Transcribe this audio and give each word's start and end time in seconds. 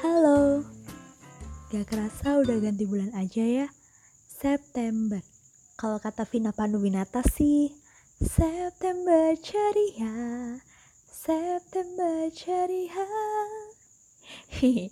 Halo, 0.00 0.64
gak 1.68 1.92
kerasa 1.92 2.40
udah 2.40 2.56
ganti 2.64 2.88
bulan 2.88 3.12
aja 3.12 3.44
ya. 3.44 3.66
September. 4.24 5.20
Kalau 5.76 6.00
kata 6.00 6.24
Vina 6.24 6.56
Panduwinata 6.56 7.20
sih 7.20 7.76
September 8.16 9.36
ceria. 9.36 10.56
September 11.04 12.32
ceria. 12.32 13.04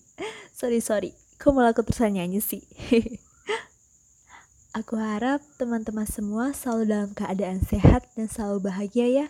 Sorry 0.60 0.84
sorry. 0.84 1.16
Kok 1.40 1.56
malah 1.56 1.72
aku 1.72 1.80
terus 1.80 2.04
nyanyi 2.04 2.44
sih? 2.44 2.60
Aku 4.76 5.00
harap 5.00 5.40
teman-teman 5.56 6.04
semua 6.04 6.52
selalu 6.52 6.84
dalam 6.86 7.10
keadaan 7.16 7.64
sehat 7.64 8.04
dan 8.12 8.28
selalu 8.28 8.68
bahagia 8.68 9.08
ya. 9.08 9.26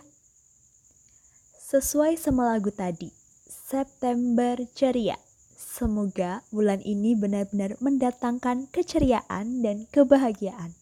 Sesuai 1.71 2.19
sama 2.19 2.51
lagu 2.51 2.69
tadi 2.69 3.09
September 3.47 4.59
ceria 4.75 5.15
Semoga 5.61 6.41
bulan 6.49 6.81
ini 6.81 7.13
benar-benar 7.13 7.77
mendatangkan 7.77 8.65
keceriaan 8.73 9.61
dan 9.61 9.85
kebahagiaan. 9.93 10.73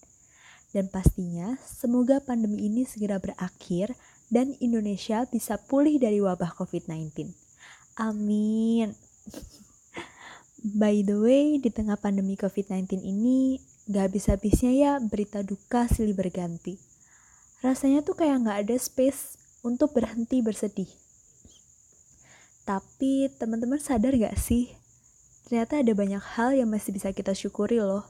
Dan 0.71 0.87
pastinya, 0.87 1.59
semoga 1.67 2.23
pandemi 2.23 2.71
ini 2.71 2.87
segera 2.87 3.19
berakhir 3.19 3.91
dan 4.31 4.55
Indonesia 4.63 5.27
bisa 5.27 5.59
pulih 5.59 5.99
dari 5.99 6.23
wabah 6.23 6.55
COVID-19. 6.55 7.27
Amin. 7.99 8.95
By 10.79 11.03
the 11.03 11.19
way, 11.19 11.59
di 11.59 11.67
tengah 11.75 11.99
pandemi 11.99 12.39
COVID-19 12.39 13.03
ini, 13.03 13.59
gak 13.91 14.15
habis-habisnya 14.15 14.71
ya 14.71 14.91
berita 15.03 15.43
duka 15.43 15.91
silih 15.91 16.15
berganti. 16.15 16.79
Rasanya 17.59 17.99
tuh 18.07 18.15
kayak 18.15 18.47
gak 18.47 18.57
ada 18.63 18.75
space 18.79 19.35
untuk 19.59 19.91
berhenti 19.91 20.39
bersedih. 20.39 20.87
Tapi 22.63 23.33
teman-teman 23.35 23.81
sadar 23.81 24.13
gak 24.13 24.37
sih 24.37 24.78
ternyata 25.49 25.81
ada 25.81 25.97
banyak 25.97 26.21
hal 26.37 26.53
yang 26.53 26.69
masih 26.69 26.93
bisa 26.93 27.09
kita 27.09 27.33
syukuri 27.33 27.81
loh. 27.81 28.05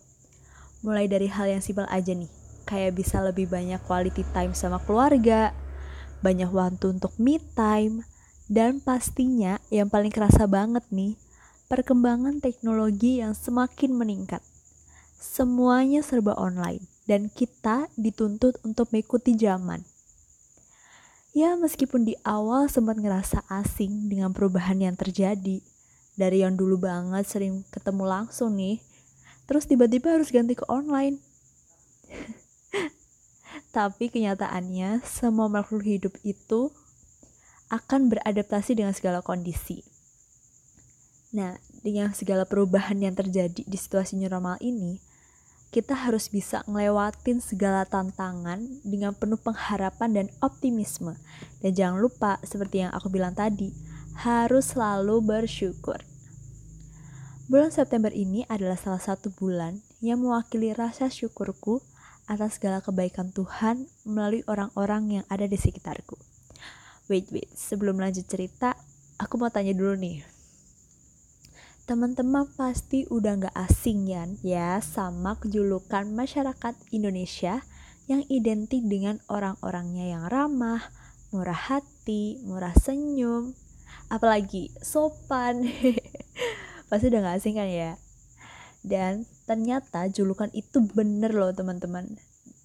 Mulai 0.83 1.07
dari 1.07 1.31
hal 1.31 1.47
yang 1.47 1.63
simpel 1.63 1.87
aja 1.87 2.11
nih, 2.11 2.27
kayak 2.67 2.99
bisa 2.99 3.23
lebih 3.23 3.47
banyak 3.47 3.79
quality 3.87 4.27
time 4.35 4.51
sama 4.51 4.83
keluarga, 4.83 5.55
banyak 6.19 6.51
waktu 6.51 6.99
untuk 6.99 7.15
me 7.15 7.39
time, 7.55 8.03
dan 8.51 8.83
pastinya 8.83 9.55
yang 9.71 9.87
paling 9.87 10.11
kerasa 10.11 10.51
banget 10.51 10.83
nih, 10.91 11.15
perkembangan 11.71 12.43
teknologi 12.43 13.23
yang 13.23 13.31
semakin 13.31 13.95
meningkat. 13.95 14.43
Semuanya 15.15 16.03
serba 16.03 16.35
online, 16.35 16.83
dan 17.07 17.31
kita 17.31 17.87
dituntut 17.95 18.59
untuk 18.67 18.91
mengikuti 18.91 19.31
zaman. 19.39 19.87
Ya, 21.31 21.55
meskipun 21.55 22.03
di 22.03 22.19
awal 22.27 22.67
sempat 22.67 22.99
ngerasa 22.99 23.47
asing 23.47 24.11
dengan 24.11 24.35
perubahan 24.35 24.81
yang 24.81 24.99
terjadi, 24.99 25.63
dari 26.19 26.43
yang 26.43 26.59
dulu 26.59 26.75
banget 26.75 27.23
sering 27.23 27.63
ketemu 27.71 28.03
langsung 28.03 28.59
nih 28.59 28.83
terus 29.47 29.63
tiba-tiba 29.63 30.19
harus 30.19 30.27
ganti 30.35 30.59
ke 30.59 30.67
online 30.67 31.23
tapi 33.75 34.11
kenyataannya 34.11 34.99
semua 35.07 35.47
makhluk 35.47 35.87
hidup 35.87 36.13
itu 36.27 36.75
akan 37.71 38.11
beradaptasi 38.11 38.75
dengan 38.75 38.91
segala 38.91 39.23
kondisi 39.23 39.87
nah 41.31 41.55
dengan 41.79 42.11
segala 42.11 42.43
perubahan 42.43 42.99
yang 42.99 43.15
terjadi 43.15 43.63
di 43.63 43.77
situasi 43.79 44.19
normal 44.19 44.59
ini 44.59 44.99
kita 45.69 45.93
harus 45.93 46.33
bisa 46.33 46.65
ngelewatin 46.65 47.45
segala 47.45 47.85
tantangan 47.85 48.81
dengan 48.81 49.13
penuh 49.13 49.37
pengharapan 49.37 50.09
dan 50.09 50.27
optimisme. 50.41 51.13
Dan 51.61 51.77
jangan 51.77 52.01
lupa, 52.01 52.41
seperti 52.41 52.81
yang 52.81 52.89
aku 52.89 53.13
bilang 53.13 53.37
tadi, 53.37 53.69
harus 54.25 54.73
selalu 54.73 55.21
bersyukur. 55.21 56.08
Bulan 57.49 57.73
September 57.73 58.13
ini 58.13 58.45
adalah 58.45 58.77
salah 58.77 59.01
satu 59.01 59.33
bulan 59.33 59.81
yang 60.05 60.21
mewakili 60.21 60.69
rasa 60.69 61.09
syukurku 61.09 61.81
atas 62.29 62.61
segala 62.61 62.77
kebaikan 62.77 63.33
Tuhan 63.33 63.89
melalui 64.05 64.45
orang-orang 64.45 65.17
yang 65.17 65.25
ada 65.33 65.49
di 65.49 65.57
sekitarku. 65.57 66.13
Wait, 67.09 67.25
wait, 67.33 67.49
sebelum 67.57 67.97
lanjut 67.97 68.29
cerita, 68.29 68.77
aku 69.17 69.41
mau 69.41 69.49
tanya 69.49 69.73
dulu 69.73 69.97
nih. 69.97 70.21
Teman-teman 71.89 72.45
pasti 72.53 73.09
udah 73.09 73.49
gak 73.49 73.57
asing 73.65 74.05
ya, 74.05 74.29
ya 74.45 74.77
sama 74.85 75.33
kejulukan 75.41 76.05
masyarakat 76.05 76.77
Indonesia 76.93 77.65
yang 78.05 78.21
identik 78.29 78.85
dengan 78.85 79.25
orang-orangnya 79.25 80.05
yang 80.05 80.29
ramah, 80.29 80.85
murah 81.33 81.57
hati, 81.57 82.37
murah 82.45 82.77
senyum, 82.77 83.57
apalagi 84.13 84.69
sopan. 84.85 85.65
pasti 86.89 87.07
udah 87.13 87.21
gak 87.23 87.37
asing 87.39 87.55
kan 87.55 87.69
ya? 87.69 87.95
Dan 88.81 89.29
ternyata 89.45 90.07
julukan 90.09 90.49
itu 90.51 90.81
bener 90.81 91.31
loh 91.31 91.53
teman-teman. 91.53 92.17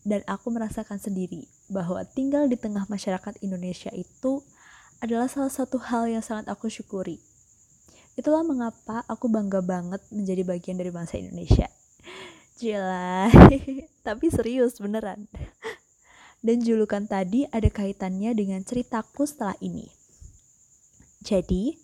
Dan 0.04 0.20
aku 0.28 0.52
merasakan 0.52 1.00
sendiri 1.00 1.48
bahwa 1.72 2.04
tinggal 2.04 2.44
di 2.48 2.60
tengah 2.60 2.84
masyarakat 2.88 3.40
Indonesia 3.40 3.88
itu 3.92 4.44
adalah 5.00 5.28
salah 5.28 5.52
satu 5.52 5.80
hal 5.80 6.08
yang 6.08 6.24
sangat 6.24 6.48
aku 6.48 6.68
syukuri. 6.68 7.20
Itulah 8.14 8.46
mengapa 8.46 9.02
aku 9.10 9.26
bangga 9.26 9.58
banget 9.64 10.00
menjadi 10.14 10.46
bagian 10.46 10.78
dari 10.78 10.94
bangsa 10.94 11.18
Indonesia. 11.18 11.66
Jela, 12.60 13.26
tapi 14.06 14.30
serius 14.30 14.78
beneran. 14.78 15.26
Dan 16.44 16.60
julukan 16.60 17.08
tadi 17.08 17.48
ada 17.48 17.66
kaitannya 17.72 18.36
dengan 18.36 18.60
ceritaku 18.62 19.24
setelah 19.24 19.56
ini. 19.64 19.88
Jadi, 21.24 21.83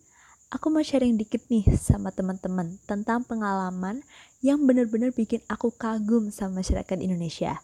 aku 0.51 0.67
mau 0.67 0.83
sharing 0.83 1.15
dikit 1.15 1.47
nih 1.47 1.63
sama 1.79 2.11
teman-teman 2.11 2.83
tentang 2.83 3.23
pengalaman 3.23 4.03
yang 4.43 4.59
benar-benar 4.67 5.15
bikin 5.15 5.39
aku 5.47 5.71
kagum 5.71 6.35
sama 6.35 6.61
masyarakat 6.61 6.99
Indonesia. 6.99 7.63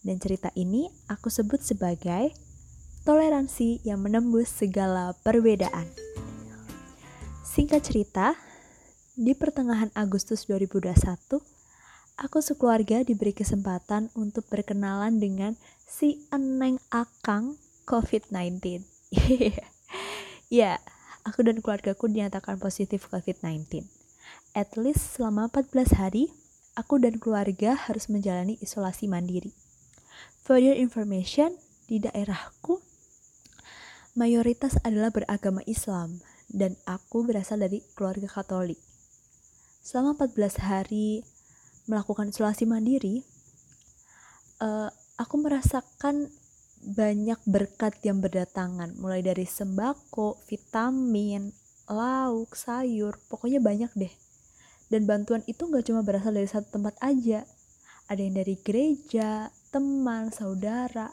Dan 0.00 0.16
cerita 0.16 0.48
ini 0.56 0.88
aku 1.12 1.28
sebut 1.28 1.60
sebagai 1.60 2.32
toleransi 3.04 3.84
yang 3.84 4.00
menembus 4.00 4.48
segala 4.48 5.12
perbedaan. 5.20 5.84
Singkat 7.44 7.84
cerita, 7.84 8.26
di 9.18 9.36
pertengahan 9.36 9.92
Agustus 9.92 10.48
2021, 10.48 11.42
aku 12.16 12.38
sekeluarga 12.40 13.04
diberi 13.04 13.36
kesempatan 13.36 14.08
untuk 14.16 14.48
berkenalan 14.48 15.20
dengan 15.20 15.58
si 15.84 16.24
Eneng 16.32 16.80
Akang 16.88 17.58
COVID-19. 17.84 18.86
ya, 20.60 20.78
aku 21.24 21.46
dan 21.46 21.62
keluargaku 21.64 22.10
dinyatakan 22.10 22.58
positif 22.58 23.08
COVID-19. 23.08 23.86
At 24.54 24.74
least 24.74 25.18
selama 25.18 25.50
14 25.50 25.98
hari, 25.98 26.30
aku 26.78 27.02
dan 27.02 27.18
keluarga 27.18 27.74
harus 27.74 28.06
menjalani 28.06 28.58
isolasi 28.62 29.10
mandiri. 29.10 29.50
For 30.42 30.58
your 30.58 30.78
information, 30.78 31.58
di 31.88 31.98
daerahku 31.98 32.78
mayoritas 34.18 34.76
adalah 34.84 35.14
beragama 35.14 35.64
Islam 35.64 36.20
dan 36.50 36.76
aku 36.84 37.24
berasal 37.24 37.60
dari 37.60 37.84
keluarga 37.96 38.28
Katolik. 38.28 38.80
Selama 39.84 40.16
14 40.16 40.60
hari 40.68 41.24
melakukan 41.88 42.28
isolasi 42.28 42.68
mandiri, 42.68 43.24
uh, 44.60 44.92
aku 45.16 45.34
merasakan 45.40 46.28
banyak 46.82 47.38
berkat 47.44 47.98
yang 48.06 48.22
berdatangan 48.22 48.94
mulai 48.98 49.22
dari 49.24 49.44
sembako, 49.44 50.38
vitamin, 50.46 51.52
lauk, 51.88 52.54
sayur, 52.54 53.16
pokoknya 53.26 53.58
banyak 53.58 53.90
deh. 53.96 54.14
Dan 54.88 55.04
bantuan 55.04 55.44
itu 55.44 55.68
gak 55.68 55.84
cuma 55.84 56.00
berasal 56.00 56.32
dari 56.32 56.48
satu 56.48 56.80
tempat 56.80 56.96
aja. 57.04 57.44
Ada 58.08 58.20
yang 58.24 58.40
dari 58.40 58.56
gereja, 58.56 59.52
teman, 59.68 60.32
saudara, 60.32 61.12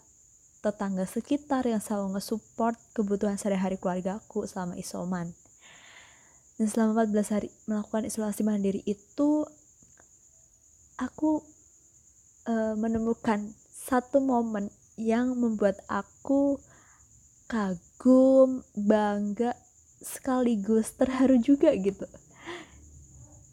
tetangga 0.64 1.04
sekitar 1.04 1.68
yang 1.68 1.84
selalu 1.84 2.18
nge-support 2.18 2.80
kebutuhan 2.96 3.36
sehari-hari 3.36 3.76
keluargaku 3.76 4.48
selama 4.48 4.80
isoman. 4.80 5.36
Dan 6.56 6.72
selama 6.72 7.04
14 7.04 7.36
hari 7.36 7.50
melakukan 7.68 8.08
isolasi 8.08 8.42
mandiri 8.48 8.80
itu, 8.88 9.44
aku 10.96 11.44
uh, 12.48 12.74
menemukan 12.80 13.52
satu 13.68 14.24
momen 14.24 14.72
yang 14.96 15.36
membuat 15.36 15.80
aku 15.92 16.60
kagum, 17.46 18.64
bangga, 18.74 19.54
sekaligus 20.02 20.96
terharu 20.96 21.38
juga 21.40 21.72
gitu. 21.78 22.08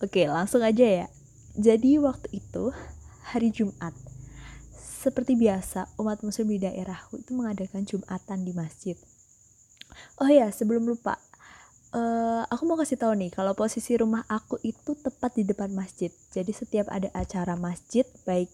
Oke, 0.02 0.26
langsung 0.26 0.64
aja 0.64 1.06
ya. 1.06 1.06
Jadi 1.54 2.00
waktu 2.00 2.42
itu 2.42 2.72
hari 3.28 3.52
Jumat. 3.54 3.94
Seperti 4.72 5.34
biasa, 5.34 5.90
umat 5.98 6.22
muslim 6.22 6.46
di 6.50 6.62
daerahku 6.62 7.18
itu 7.18 7.34
mengadakan 7.34 7.82
Jumatan 7.82 8.46
di 8.46 8.54
masjid. 8.54 8.94
Oh 10.22 10.30
ya, 10.30 10.48
sebelum 10.54 10.86
lupa, 10.86 11.18
uh, 11.92 12.42
aku 12.48 12.62
mau 12.64 12.78
kasih 12.78 12.98
tahu 12.98 13.12
nih 13.18 13.30
kalau 13.34 13.52
posisi 13.52 13.98
rumah 13.98 14.24
aku 14.30 14.58
itu 14.62 14.94
tepat 14.94 15.36
di 15.36 15.44
depan 15.46 15.70
masjid. 15.74 16.10
Jadi 16.32 16.54
setiap 16.54 16.86
ada 16.88 17.10
acara 17.12 17.54
masjid, 17.58 18.06
baik 18.24 18.48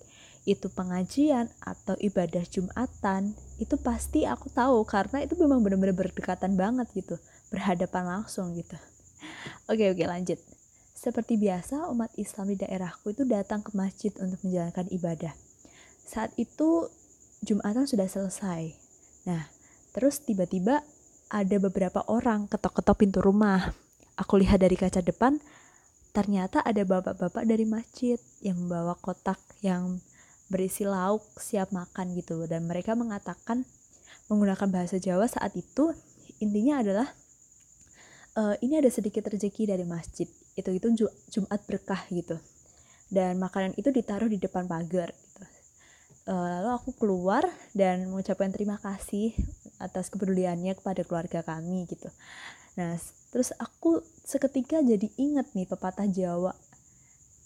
itu 0.45 0.71
pengajian 0.71 1.51
atau 1.65 1.97
ibadah 1.99 2.45
Jumatan, 2.47 3.35
itu 3.59 3.75
pasti 3.81 4.29
aku 4.29 4.53
tahu 4.53 4.85
karena 4.87 5.25
itu 5.25 5.35
memang 5.35 5.65
benar-benar 5.65 5.97
berdekatan 5.97 6.55
banget 6.55 6.87
gitu, 6.95 7.17
berhadapan 7.51 8.19
langsung 8.19 8.55
gitu. 8.55 8.77
Oke 9.67 9.91
oke 9.91 10.05
lanjut. 10.07 10.39
Seperti 10.99 11.39
biasa, 11.39 11.87
umat 11.95 12.11
Islam 12.19 12.51
di 12.51 12.57
daerahku 12.59 13.15
itu 13.15 13.23
datang 13.23 13.63
ke 13.63 13.71
masjid 13.71 14.11
untuk 14.19 14.43
menjalankan 14.43 14.91
ibadah. 14.91 15.35
Saat 16.03 16.35
itu 16.35 16.91
Jumatan 17.39 17.87
sudah 17.87 18.11
selesai. 18.11 18.75
Nah, 19.31 19.47
terus 19.95 20.19
tiba-tiba 20.19 20.83
ada 21.31 21.57
beberapa 21.63 22.03
orang 22.11 22.51
ketok-ketok 22.51 22.97
pintu 22.99 23.23
rumah. 23.23 23.71
Aku 24.19 24.43
lihat 24.43 24.59
dari 24.59 24.75
kaca 24.75 24.99
depan, 24.99 25.39
ternyata 26.11 26.67
ada 26.67 26.83
bapak-bapak 26.83 27.47
dari 27.47 27.63
masjid 27.63 28.19
yang 28.43 28.67
membawa 28.67 28.99
kotak 28.99 29.39
yang 29.63 30.03
berisi 30.49 30.85
lauk 30.85 31.25
siap 31.39 31.71
makan 31.71 32.17
gitu. 32.17 32.49
Dan 32.49 32.67
mereka 32.67 32.97
mengatakan 32.97 33.65
menggunakan 34.29 34.69
bahasa 34.69 34.97
Jawa 35.01 35.29
saat 35.29 35.57
itu 35.57 35.93
intinya 36.41 36.81
adalah 36.85 37.09
uh, 38.37 38.55
ini 38.61 38.81
ada 38.81 38.91
sedikit 38.93 39.29
rezeki 39.29 39.73
dari 39.73 39.85
masjid. 39.85 40.27
Itu 40.57 40.75
itu 40.75 41.09
Jumat 41.31 41.61
berkah 41.69 42.03
gitu. 42.11 42.37
Dan 43.09 43.41
makanan 43.41 43.73
itu 43.81 43.89
ditaruh 43.89 44.29
di 44.29 44.37
depan 44.37 44.69
pagar 44.69 45.13
gitu. 45.13 45.45
Uh, 46.29 46.61
lalu 46.61 46.71
aku 46.77 46.91
keluar 47.01 47.41
dan 47.73 48.05
mengucapkan 48.13 48.53
terima 48.53 48.77
kasih 48.77 49.33
atas 49.81 50.13
kepeduliannya 50.13 50.77
kepada 50.77 51.01
keluarga 51.07 51.41
kami 51.41 51.89
gitu. 51.89 52.11
Nah 52.77 53.01
terus 53.33 53.53
aku 53.57 54.05
seketika 54.25 54.81
jadi 54.85 55.09
inget 55.17 55.53
nih 55.57 55.65
pepatah 55.65 56.09
Jawa 56.09 56.53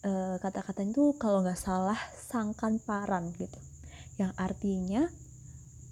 uh, 0.07 0.37
kata-kata 0.39 0.83
itu 0.87 1.15
kalau 1.19 1.43
nggak 1.43 1.59
salah 1.59 1.99
sangkan 2.15 2.79
paran 2.83 3.31
gitu. 3.35 3.59
Yang 4.19 4.33
artinya 4.37 5.03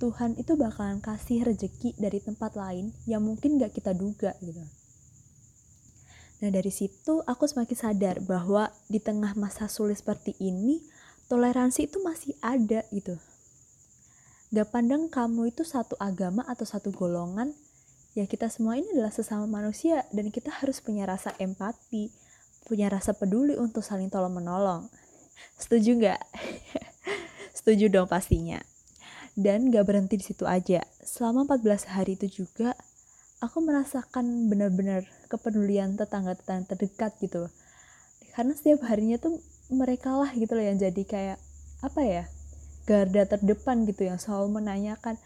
Tuhan 0.01 0.37
itu 0.41 0.57
bakalan 0.57 1.05
kasih 1.05 1.45
rejeki 1.45 1.93
dari 2.01 2.25
tempat 2.25 2.57
lain 2.57 2.93
yang 3.05 3.21
mungkin 3.21 3.61
nggak 3.61 3.77
kita 3.77 3.93
duga 3.93 4.33
gitu. 4.41 4.65
Nah 6.41 6.49
dari 6.49 6.73
situ 6.73 7.21
aku 7.29 7.45
semakin 7.45 7.77
sadar 7.77 8.17
bahwa 8.25 8.73
di 8.89 8.97
tengah 8.97 9.37
masa 9.37 9.69
sulit 9.69 10.01
seperti 10.01 10.33
ini 10.41 10.81
toleransi 11.29 11.87
itu 11.87 12.01
masih 12.01 12.33
ada 12.41 12.81
gitu. 12.91 13.21
Gak 14.51 14.73
pandang 14.75 15.07
kamu 15.07 15.55
itu 15.55 15.63
satu 15.63 15.95
agama 16.03 16.43
atau 16.49 16.67
satu 16.67 16.91
golongan 16.91 17.55
ya 18.19 18.27
kita 18.27 18.51
semua 18.51 18.75
ini 18.75 18.91
adalah 18.91 19.15
sesama 19.15 19.47
manusia 19.47 20.03
dan 20.11 20.35
kita 20.35 20.51
harus 20.51 20.83
punya 20.83 21.07
rasa 21.07 21.31
empati, 21.39 22.11
punya 22.67 22.91
rasa 22.91 23.17
peduli 23.17 23.57
untuk 23.57 23.85
saling 23.85 24.09
tolong 24.13 24.35
menolong. 24.35 24.91
Setuju 25.61 25.97
nggak? 26.01 26.21
Setuju 27.59 27.93
dong 27.93 28.09
pastinya. 28.09 28.61
Dan 29.39 29.71
gak 29.71 29.87
berhenti 29.87 30.19
di 30.19 30.25
situ 30.27 30.45
aja. 30.45 30.83
Selama 31.01 31.47
14 31.47 31.93
hari 31.95 32.19
itu 32.19 32.45
juga, 32.45 32.75
aku 33.39 33.63
merasakan 33.63 34.51
benar-benar 34.51 35.07
kepedulian 35.31 35.95
tetangga-tetangga 35.97 36.75
terdekat 36.75 37.15
gitu. 37.23 37.49
Karena 38.35 38.53
setiap 38.53 38.85
harinya 38.91 39.17
tuh 39.17 39.39
mereka 39.71 40.13
lah 40.19 40.35
gitu 40.35 40.59
loh 40.59 40.65
yang 40.67 40.77
jadi 40.77 41.03
kayak, 41.07 41.39
apa 41.81 42.01
ya, 42.03 42.25
garda 42.85 43.23
terdepan 43.39 43.87
gitu 43.87 44.09
yang 44.09 44.19
selalu 44.19 44.61
menanyakan, 44.61 45.17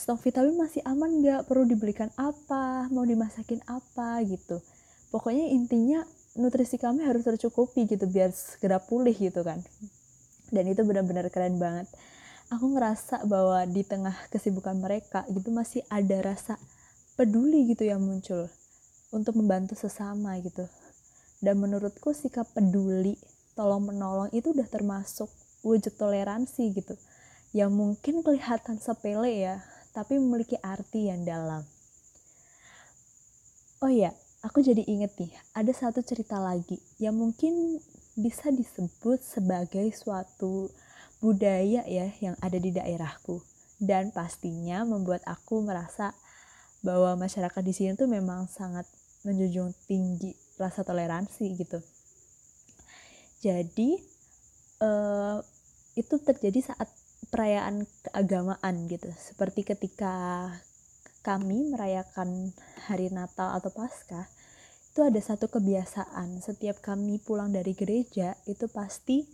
stok 0.00 0.24
vitamin 0.24 0.56
masih 0.56 0.80
aman 0.88 1.20
nggak 1.20 1.44
perlu 1.44 1.68
dibelikan 1.68 2.08
apa 2.16 2.88
mau 2.88 3.04
dimasakin 3.04 3.60
apa 3.68 4.22
gitu 4.24 4.62
pokoknya 5.12 5.52
intinya 5.52 6.06
nutrisi 6.40 6.80
kami 6.80 7.04
harus 7.04 7.22
tercukupi 7.22 7.84
gitu 7.84 8.08
biar 8.08 8.32
segera 8.32 8.80
pulih 8.80 9.14
gitu 9.14 9.44
kan. 9.44 9.60
Dan 10.50 10.66
itu 10.66 10.82
benar-benar 10.82 11.30
keren 11.30 11.60
banget. 11.60 11.86
Aku 12.50 12.74
ngerasa 12.74 13.22
bahwa 13.30 13.62
di 13.68 13.86
tengah 13.86 14.16
kesibukan 14.34 14.74
mereka 14.74 15.22
gitu 15.30 15.54
masih 15.54 15.86
ada 15.86 16.34
rasa 16.34 16.58
peduli 17.14 17.70
gitu 17.70 17.86
yang 17.86 18.02
muncul 18.02 18.50
untuk 19.14 19.38
membantu 19.38 19.78
sesama 19.78 20.34
gitu. 20.42 20.66
Dan 21.38 21.62
menurutku 21.62 22.10
sikap 22.10 22.50
peduli 22.50 23.14
tolong 23.54 23.92
menolong 23.92 24.34
itu 24.34 24.50
udah 24.50 24.66
termasuk 24.66 25.30
wujud 25.62 25.94
toleransi 25.94 26.74
gitu. 26.74 26.98
Yang 27.54 27.70
mungkin 27.70 28.14
kelihatan 28.26 28.82
sepele 28.82 29.30
ya 29.30 29.62
tapi 29.94 30.18
memiliki 30.18 30.58
arti 30.58 31.10
yang 31.10 31.22
dalam. 31.22 31.62
Oh 33.80 33.88
ya, 33.88 34.12
aku 34.40 34.64
jadi 34.64 34.80
inget 34.88 35.12
nih, 35.20 35.32
ada 35.52 35.72
satu 35.72 36.00
cerita 36.00 36.40
lagi 36.40 36.80
yang 36.96 37.16
mungkin 37.16 37.80
bisa 38.16 38.48
disebut 38.48 39.20
sebagai 39.20 39.92
suatu 39.92 40.72
budaya 41.20 41.84
ya 41.84 42.08
yang 42.24 42.36
ada 42.40 42.56
di 42.56 42.72
daerahku 42.72 43.44
dan 43.80 44.12
pastinya 44.12 44.84
membuat 44.84 45.20
aku 45.28 45.60
merasa 45.64 46.16
bahwa 46.80 47.16
masyarakat 47.16 47.62
di 47.64 47.72
sini 47.76 47.92
tuh 47.96 48.08
memang 48.08 48.48
sangat 48.48 48.88
menjunjung 49.24 49.76
tinggi 49.84 50.32
rasa 50.56 50.80
toleransi 50.80 51.44
gitu. 51.60 51.80
Jadi 53.40 54.00
uh, 54.84 55.40
itu 55.96 56.14
terjadi 56.20 56.72
saat 56.72 56.88
perayaan 57.28 57.84
keagamaan 58.04 58.88
gitu 58.88 59.08
seperti 59.16 59.64
ketika 59.64 60.48
kami 61.20 61.68
merayakan 61.68 62.56
hari 62.88 63.12
Natal 63.12 63.52
atau 63.56 63.68
Paskah 63.68 64.28
itu 64.90 65.00
ada 65.06 65.20
satu 65.22 65.46
kebiasaan. 65.46 66.42
Setiap 66.42 66.82
kami 66.82 67.20
pulang 67.22 67.54
dari 67.54 67.76
gereja 67.76 68.34
itu 68.48 68.66
pasti 68.66 69.28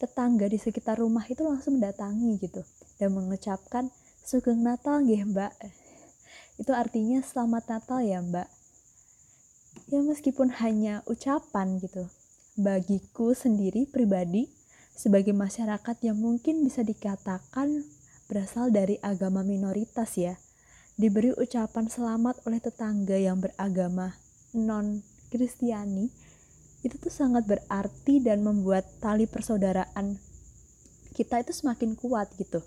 tetangga 0.00 0.48
di 0.48 0.58
sekitar 0.58 0.98
rumah 0.98 1.22
itu 1.28 1.46
langsung 1.46 1.78
mendatangi 1.78 2.40
gitu 2.42 2.62
dan 2.98 3.14
mengucapkan 3.14 3.92
sugeng 4.24 4.62
Natal 4.64 5.02
nggih 5.04 5.30
Mbak. 5.30 5.52
Itu 6.58 6.72
artinya 6.74 7.20
selamat 7.20 7.64
Natal 7.68 8.00
ya 8.02 8.18
Mbak. 8.22 8.48
Ya 9.92 10.00
meskipun 10.00 10.48
hanya 10.62 11.04
ucapan 11.04 11.76
gitu 11.78 12.08
bagiku 12.56 13.32
sendiri 13.32 13.88
pribadi 13.88 14.52
sebagai 14.92 15.32
masyarakat 15.32 15.96
yang 16.04 16.20
mungkin 16.20 16.60
bisa 16.60 16.84
dikatakan 16.84 17.80
berasal 18.28 18.68
dari 18.68 19.00
agama 19.00 19.40
minoritas 19.40 20.16
ya, 20.20 20.36
diberi 20.96 21.32
ucapan 21.34 21.88
selamat 21.88 22.44
oleh 22.44 22.60
tetangga 22.60 23.16
yang 23.16 23.40
beragama 23.40 24.16
non-Kristiani, 24.52 26.06
itu 26.82 26.96
tuh 26.98 27.12
sangat 27.14 27.46
berarti 27.46 28.18
dan 28.20 28.42
membuat 28.42 28.84
tali 28.98 29.30
persaudaraan 29.30 30.18
kita 31.12 31.44
itu 31.44 31.52
semakin 31.52 31.92
kuat 31.94 32.32
gitu. 32.40 32.64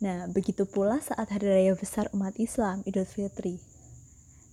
Nah, 0.00 0.26
begitu 0.30 0.64
pula 0.64 0.98
saat 1.04 1.28
hari 1.28 1.46
raya 1.46 1.72
besar 1.76 2.08
umat 2.16 2.34
Islam, 2.40 2.80
Idul 2.88 3.04
Fitri. 3.04 3.60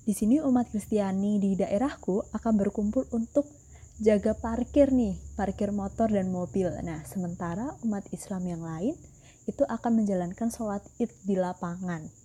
Di 0.06 0.14
sini 0.14 0.38
umat 0.44 0.70
Kristiani 0.70 1.42
di 1.42 1.58
daerahku 1.58 2.30
akan 2.36 2.54
berkumpul 2.62 3.10
untuk 3.16 3.48
jaga 3.98 4.36
parkir 4.36 4.92
nih, 4.92 5.18
parkir 5.40 5.72
motor 5.72 6.12
dan 6.12 6.30
mobil. 6.30 6.70
Nah, 6.84 7.02
sementara 7.08 7.74
umat 7.88 8.06
Islam 8.12 8.44
yang 8.46 8.62
lain 8.62 8.94
itu 9.48 9.64
akan 9.66 10.04
menjalankan 10.04 10.52
sholat 10.52 10.84
id 11.00 11.10
di 11.24 11.40
lapangan. 11.40 12.25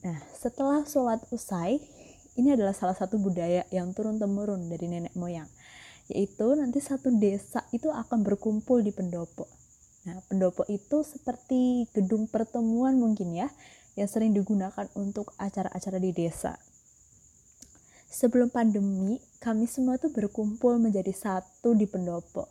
Nah, 0.00 0.18
setelah 0.32 0.84
sholat 0.88 1.20
usai, 1.28 1.80
ini 2.40 2.56
adalah 2.56 2.72
salah 2.72 2.96
satu 2.96 3.20
budaya 3.20 3.68
yang 3.68 3.92
turun 3.92 4.16
temurun 4.16 4.68
dari 4.72 4.88
nenek 4.88 5.12
moyang, 5.12 5.48
yaitu 6.08 6.56
nanti 6.56 6.80
satu 6.80 7.12
desa 7.20 7.68
itu 7.74 7.92
akan 7.92 8.24
berkumpul 8.24 8.80
di 8.80 8.92
pendopo. 8.96 9.44
Nah, 10.08 10.16
pendopo 10.28 10.64
itu 10.72 11.04
seperti 11.04 11.84
gedung 11.92 12.24
pertemuan 12.26 12.96
mungkin 12.96 13.36
ya, 13.36 13.52
yang 14.00 14.08
sering 14.08 14.32
digunakan 14.32 14.88
untuk 14.96 15.36
acara-acara 15.36 16.00
di 16.00 16.16
desa 16.16 16.56
sebelum 18.10 18.50
pandemi 18.50 19.22
kami 19.38 19.70
semua 19.70 19.94
tuh 19.96 20.10
berkumpul 20.10 20.82
menjadi 20.82 21.14
satu 21.14 21.78
di 21.78 21.86
pendopo 21.86 22.50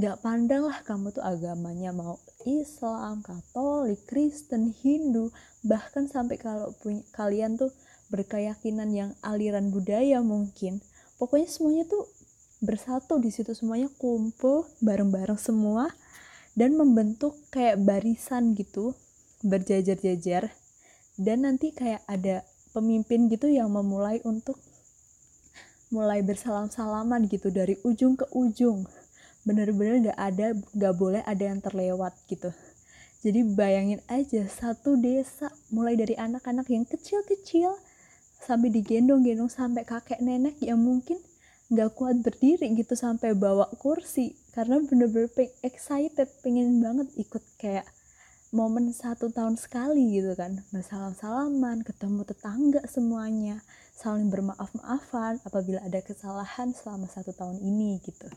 gak 0.00 0.24
pandang 0.24 0.64
lah 0.64 0.80
kamu 0.80 1.12
tuh 1.12 1.20
agamanya 1.20 1.92
mau 1.92 2.16
Islam, 2.48 3.20
Katolik, 3.20 4.08
Kristen, 4.08 4.72
Hindu 4.72 5.28
bahkan 5.60 6.08
sampai 6.08 6.40
kalau 6.40 6.72
punya 6.80 7.04
kalian 7.12 7.60
tuh 7.60 7.68
berkeyakinan 8.08 8.88
yang 8.96 9.10
aliran 9.20 9.68
budaya 9.68 10.24
mungkin 10.24 10.80
pokoknya 11.20 11.48
semuanya 11.50 11.84
tuh 11.84 12.08
bersatu 12.64 13.20
di 13.20 13.28
situ 13.28 13.52
semuanya 13.52 13.92
kumpul 14.00 14.64
bareng-bareng 14.80 15.38
semua 15.38 15.92
dan 16.58 16.74
membentuk 16.74 17.38
kayak 17.54 17.78
barisan 17.84 18.56
gitu 18.56 18.96
berjajar-jajar 19.46 20.50
dan 21.20 21.46
nanti 21.46 21.70
kayak 21.70 22.02
ada 22.10 22.42
pemimpin 22.74 23.30
gitu 23.30 23.46
yang 23.46 23.70
memulai 23.70 24.18
untuk 24.26 24.58
mulai 25.88 26.20
bersalam-salaman 26.20 27.30
gitu 27.30 27.48
dari 27.48 27.78
ujung 27.86 28.18
ke 28.18 28.26
ujung 28.34 28.84
bener-bener 29.48 30.12
gak 30.12 30.20
ada 30.20 30.46
gak 30.76 30.94
boleh 31.00 31.24
ada 31.24 31.40
yang 31.48 31.64
terlewat 31.64 32.12
gitu. 32.28 32.52
Jadi 33.24 33.40
bayangin 33.56 34.04
aja 34.06 34.44
satu 34.44 35.00
desa 35.00 35.48
mulai 35.72 35.96
dari 35.96 36.12
anak-anak 36.14 36.68
yang 36.68 36.84
kecil-kecil 36.84 37.72
sampai 38.38 38.68
digendong-gendong 38.68 39.48
sampai 39.48 39.88
kakek 39.88 40.20
nenek 40.20 40.60
yang 40.60 40.78
mungkin 40.78 41.16
gak 41.72 41.96
kuat 41.96 42.20
berdiri 42.20 42.68
gitu 42.76 42.92
sampai 42.92 43.32
bawa 43.32 43.72
kursi. 43.80 44.36
Karena 44.52 44.84
bener-bener 44.84 45.32
excited 45.64 46.28
pengen 46.44 46.84
banget 46.84 47.08
ikut 47.16 47.42
kayak 47.56 47.88
momen 48.52 48.92
satu 48.92 49.32
tahun 49.32 49.56
sekali 49.56 50.20
gitu 50.20 50.36
kan. 50.36 50.60
Bersalam-salaman 50.70 51.88
ketemu 51.88 52.22
tetangga 52.28 52.84
semuanya 52.84 53.64
saling 53.98 54.30
bermaaf-maafan 54.30 55.42
apabila 55.42 55.82
ada 55.82 55.98
kesalahan 55.98 56.70
selama 56.70 57.10
satu 57.10 57.34
tahun 57.34 57.58
ini 57.58 57.98
gitu 58.06 58.30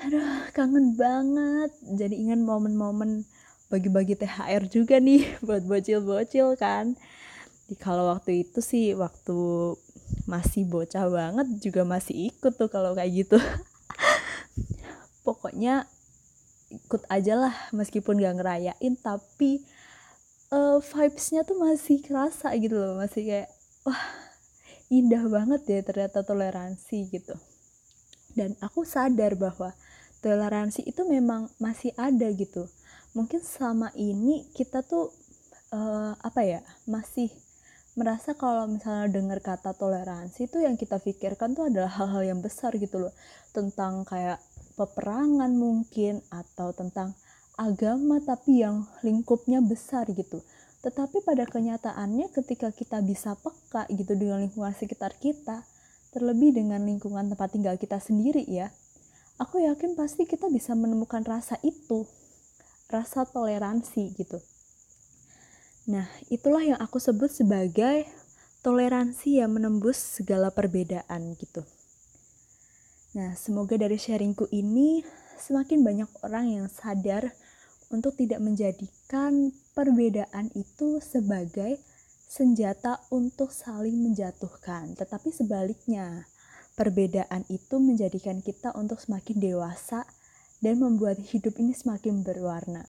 aduh 0.00 0.48
kangen 0.56 0.96
banget. 0.96 1.70
Jadi 1.84 2.14
ingat 2.24 2.40
momen-momen 2.40 3.28
bagi-bagi 3.70 4.18
THR 4.18 4.66
juga 4.66 4.98
nih 4.98 5.22
buat 5.46 5.62
bocil-bocil 5.64 6.56
kan. 6.56 6.96
Di 7.68 7.78
kalau 7.78 8.10
waktu 8.10 8.48
itu 8.48 8.58
sih 8.64 8.96
waktu 8.96 9.38
masih 10.26 10.66
bocah 10.66 11.06
banget 11.06 11.46
juga 11.62 11.86
masih 11.86 12.34
ikut 12.34 12.56
tuh 12.56 12.66
kalau 12.72 12.96
kayak 12.96 13.24
gitu. 13.26 13.38
Pokoknya 15.26 15.86
ikut 16.70 17.02
aja 17.10 17.34
lah 17.34 17.54
meskipun 17.74 18.18
gak 18.22 18.42
ngerayain 18.42 18.94
tapi 18.98 19.62
uh, 20.54 20.78
vibesnya 20.82 21.46
tuh 21.46 21.60
masih 21.60 22.02
kerasa 22.02 22.50
gitu 22.58 22.74
loh. 22.74 22.98
Masih 22.98 23.22
kayak 23.22 23.48
wah 23.86 24.02
indah 24.90 25.22
banget 25.30 25.62
ya 25.70 25.80
ternyata 25.86 26.26
toleransi 26.26 27.06
gitu. 27.14 27.38
Dan 28.34 28.58
aku 28.58 28.82
sadar 28.82 29.38
bahwa 29.38 29.70
toleransi 30.20 30.84
itu 30.84 31.02
memang 31.08 31.48
masih 31.56 31.92
ada 31.96 32.28
gitu. 32.32 32.68
Mungkin 33.16 33.42
selama 33.42 33.90
ini 33.98 34.46
kita 34.54 34.84
tuh 34.86 35.10
uh, 35.74 36.14
apa 36.20 36.40
ya 36.46 36.60
masih 36.86 37.32
merasa 37.98 38.38
kalau 38.38 38.70
misalnya 38.70 39.10
dengar 39.10 39.42
kata 39.42 39.74
toleransi 39.74 40.46
itu 40.46 40.62
yang 40.62 40.78
kita 40.78 41.02
pikirkan 41.02 41.58
tuh 41.58 41.68
adalah 41.68 41.90
hal-hal 41.90 42.36
yang 42.36 42.40
besar 42.40 42.76
gitu 42.78 43.02
loh. 43.02 43.14
Tentang 43.50 44.06
kayak 44.06 44.38
peperangan 44.78 45.50
mungkin 45.50 46.22
atau 46.30 46.70
tentang 46.70 47.18
agama 47.58 48.22
tapi 48.22 48.62
yang 48.62 48.86
lingkupnya 49.02 49.58
besar 49.60 50.06
gitu. 50.12 50.40
Tetapi 50.80 51.20
pada 51.26 51.44
kenyataannya 51.44 52.32
ketika 52.32 52.72
kita 52.72 53.04
bisa 53.04 53.36
peka 53.36 53.84
gitu 53.92 54.16
dengan 54.16 54.40
lingkungan 54.40 54.72
sekitar 54.72 55.12
kita 55.20 55.66
terlebih 56.10 56.56
dengan 56.56 56.82
lingkungan 56.82 57.30
tempat 57.30 57.54
tinggal 57.54 57.76
kita 57.78 58.02
sendiri 58.02 58.42
ya 58.48 58.72
aku 59.40 59.64
yakin 59.64 59.96
pasti 59.96 60.28
kita 60.28 60.52
bisa 60.52 60.76
menemukan 60.76 61.24
rasa 61.24 61.56
itu 61.64 62.04
rasa 62.92 63.24
toleransi 63.24 64.12
gitu. 64.20 64.36
Nah, 65.88 66.04
itulah 66.28 66.60
yang 66.60 66.76
aku 66.76 67.00
sebut 67.00 67.32
sebagai 67.32 68.04
toleransi 68.60 69.40
yang 69.40 69.56
menembus 69.56 69.96
segala 69.96 70.52
perbedaan 70.52 71.32
gitu. 71.40 71.64
Nah, 73.16 73.34
semoga 73.34 73.80
dari 73.80 73.96
sharingku 73.96 74.46
ini 74.52 75.00
semakin 75.40 75.80
banyak 75.82 76.10
orang 76.22 76.46
yang 76.60 76.66
sadar 76.68 77.32
untuk 77.90 78.14
tidak 78.14 78.38
menjadikan 78.38 79.50
perbedaan 79.74 80.52
itu 80.54 81.02
sebagai 81.02 81.80
senjata 82.30 83.02
untuk 83.10 83.50
saling 83.50 83.98
menjatuhkan, 83.98 84.94
tetapi 84.94 85.34
sebaliknya, 85.34 86.29
perbedaan 86.80 87.44
itu 87.52 87.76
menjadikan 87.76 88.40
kita 88.40 88.72
untuk 88.72 89.04
semakin 89.04 89.36
dewasa 89.36 90.08
dan 90.64 90.80
membuat 90.80 91.20
hidup 91.20 91.60
ini 91.60 91.76
semakin 91.76 92.24
berwarna. 92.24 92.88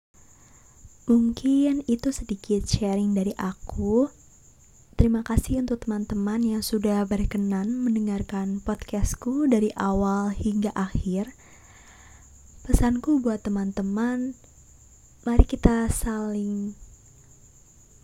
Mungkin 1.10 1.82
itu 1.90 2.14
sedikit 2.14 2.70
sharing 2.70 3.18
dari 3.18 3.34
aku. 3.34 4.06
Terima 4.94 5.26
kasih 5.26 5.66
untuk 5.66 5.82
teman-teman 5.82 6.38
yang 6.38 6.62
sudah 6.62 7.02
berkenan 7.02 7.82
mendengarkan 7.82 8.62
podcastku 8.62 9.50
dari 9.50 9.74
awal 9.74 10.30
hingga 10.30 10.70
akhir. 10.78 11.34
Pesanku 12.62 13.18
buat 13.18 13.42
teman-teman, 13.42 14.38
mari 15.26 15.42
kita 15.42 15.90
saling 15.90 16.78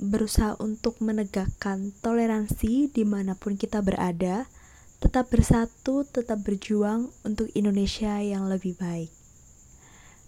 berusaha 0.02 0.58
untuk 0.58 0.98
menegakkan 0.98 1.94
toleransi 2.02 2.90
di 2.90 3.04
mana 3.06 3.38
pun 3.38 3.54
kita 3.54 3.78
berada, 3.86 4.50
tetap 4.96 5.28
bersatu, 5.28 6.08
tetap 6.08 6.40
berjuang 6.40 7.12
untuk 7.24 7.52
Indonesia 7.52 8.16
yang 8.20 8.48
lebih 8.48 8.76
baik. 8.80 9.12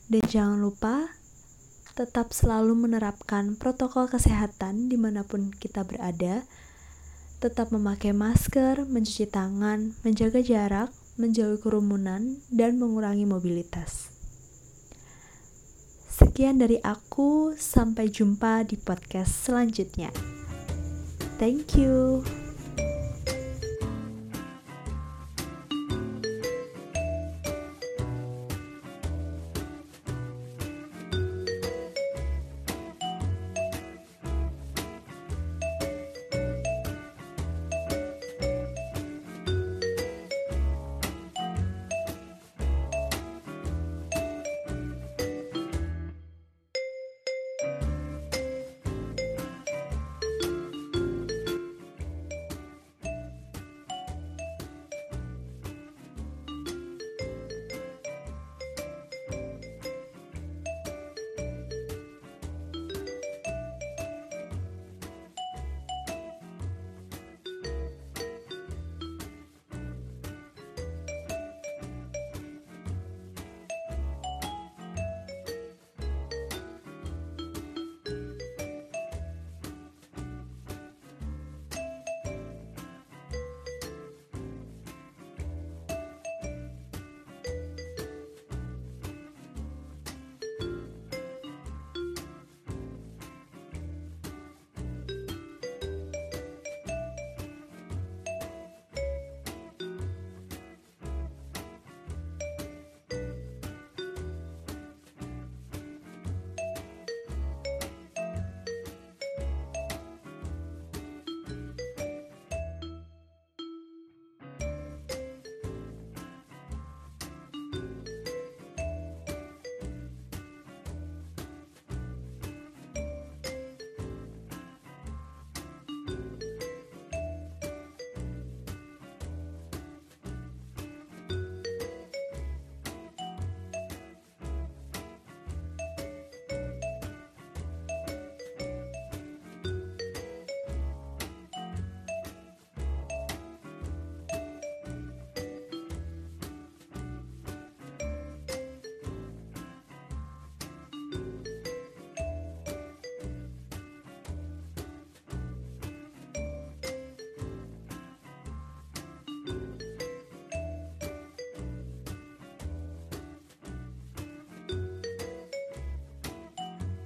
Dan 0.08 0.24
jangan 0.24 0.58
lupa 0.60 1.12
tetap 1.98 2.30
selalu 2.30 2.78
menerapkan 2.78 3.58
protokol 3.58 4.06
kesehatan 4.06 4.86
di 4.86 4.94
mana 4.94 5.26
pun 5.26 5.50
kita 5.50 5.82
berada. 5.82 6.46
Tetap 7.38 7.70
memakai 7.70 8.14
masker, 8.14 8.86
mencuci 8.86 9.26
tangan, 9.30 9.94
menjaga 10.02 10.42
jarak, 10.42 10.90
menjauhi 11.18 11.58
kerumunan, 11.58 12.38
dan 12.50 12.78
mengurangi 12.82 13.26
mobilitas. 13.26 14.10
Sekian 16.10 16.58
dari 16.58 16.82
aku, 16.82 17.54
sampai 17.54 18.10
jumpa 18.10 18.66
di 18.66 18.74
podcast 18.74 19.46
selanjutnya. 19.46 20.10
Thank 21.38 21.78
you. 21.78 22.26